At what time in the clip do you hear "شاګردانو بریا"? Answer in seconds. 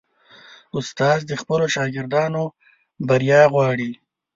1.75-3.41